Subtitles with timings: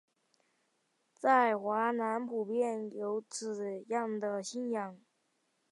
[1.13, 4.99] 在华南普遍有此样的信仰。